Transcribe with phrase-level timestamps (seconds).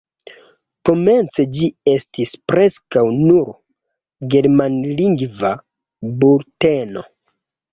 [0.89, 3.53] Komence ĝi estis preskaŭ nur
[4.35, 5.53] germanlingva
[6.25, 7.07] bulteno.